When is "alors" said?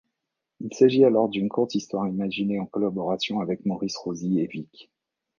1.05-1.29